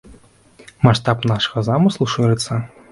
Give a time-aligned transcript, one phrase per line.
[0.87, 2.53] Маштаб нашага замыслу шырыцца.